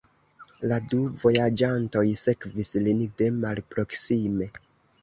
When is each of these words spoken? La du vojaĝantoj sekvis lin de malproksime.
La 0.71 0.79
du 0.93 1.01
vojaĝantoj 1.25 2.05
sekvis 2.25 2.73
lin 2.89 3.07
de 3.21 3.33
malproksime. 3.45 4.55